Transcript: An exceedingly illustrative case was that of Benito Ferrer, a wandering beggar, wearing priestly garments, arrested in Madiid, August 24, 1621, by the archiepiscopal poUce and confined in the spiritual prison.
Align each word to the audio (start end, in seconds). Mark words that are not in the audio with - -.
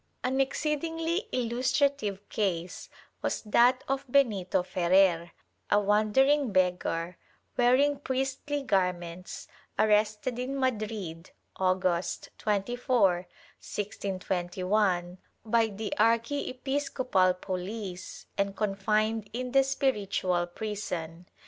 An 0.23 0.41
exceedingly 0.41 1.29
illustrative 1.31 2.27
case 2.29 2.89
was 3.21 3.43
that 3.43 3.83
of 3.87 4.03
Benito 4.11 4.63
Ferrer, 4.63 5.29
a 5.69 5.79
wandering 5.79 6.51
beggar, 6.51 7.19
wearing 7.55 7.99
priestly 7.99 8.63
garments, 8.63 9.47
arrested 9.77 10.39
in 10.39 10.55
Madiid, 10.55 11.29
August 11.57 12.29
24, 12.39 13.27
1621, 13.61 15.19
by 15.45 15.67
the 15.67 15.93
archiepiscopal 15.99 17.35
poUce 17.35 18.25
and 18.39 18.57
confined 18.57 19.29
in 19.33 19.51
the 19.51 19.63
spiritual 19.63 20.47
prison. 20.47 21.27